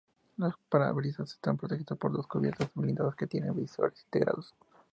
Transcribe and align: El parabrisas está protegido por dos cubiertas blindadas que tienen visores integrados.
El 0.39 0.53
parabrisas 0.67 1.33
está 1.33 1.53
protegido 1.53 1.95
por 1.95 2.11
dos 2.11 2.25
cubiertas 2.25 2.71
blindadas 2.73 3.13
que 3.13 3.27
tienen 3.27 3.55
visores 3.55 4.01
integrados. 4.05 4.55